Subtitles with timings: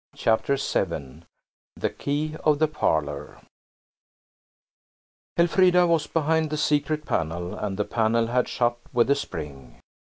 [0.15, 1.25] CHAPTER VII
[1.75, 3.37] THE KEY OF THE PARLOUR
[5.37, 9.77] ELFRIDA was behind the secret panel, and the panel had shut with a spring.